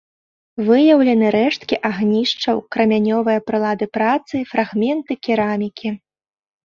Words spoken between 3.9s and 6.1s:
працы, фрагменты керамікі.